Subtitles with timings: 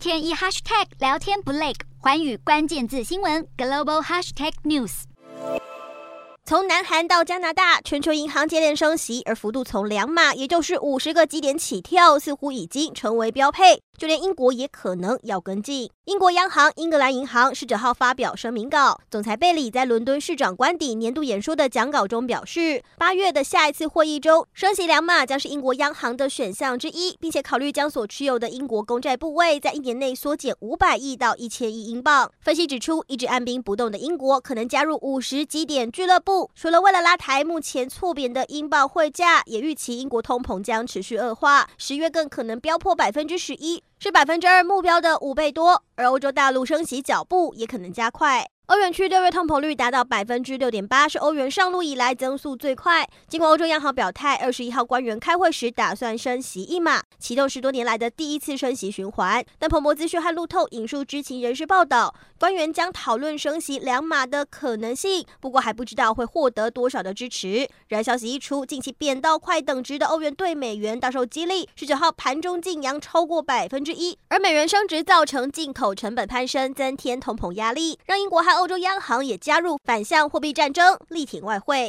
[0.00, 5.02] 天一 hashtag 聊天不累，环宇关键字新闻 global hashtag news。
[6.42, 13.82] 从南韩到加拿大，全球银行接连升息，而幅度从两码，也就是五十个基点起跳，似乎已经成为标配。
[14.00, 15.90] 就连英国也可能要跟进。
[16.06, 32.32] 英国央行英格兰银行十九号发表声明稿，总裁贝里在伦敦市长官邸年度演说的讲稿中表示，八月的下一次会议中，升息两码将是英国央行的选项之一，并且考虑将所持有的英国公债部位在一年内缩减五百亿到一千亿英镑。
[32.40, 36.50] 分析指出，一直按兵不动的英国可能加入五十基点俱乐部。
[36.54, 43.82] 除了为了拉抬目前错贬的英镑汇价，也预期英国通膨将持续恶化，十月更可能飙破百分之十一。
[44.02, 48.48] 是百分之二目标的五倍多，而欧洲大陆升息脚步也可能加快。
[48.68, 53.06] 欧元区六月通膨率达到百分之六点八，是欧元上路以来增速最快。
[53.28, 59.44] 经过欧洲央行表态，二十一号官员开会时打算升息一码，启动十多年来的第一次升息循环。
[59.58, 67.68] 但彭博资讯和路透引述知情人士报道，官员将讨论升息两码的可能性，不过还不知道会获得多少的支持。
[67.88, 81.88] 然而消息一出，近期贬到快等值的欧元兑美元大受激励，十九号盘中劲扬超过百分之一，而美元升值造成进口成本攀升，增添通膨压力，让英国和欧洲央行也加入反向货币战争，力挺外汇。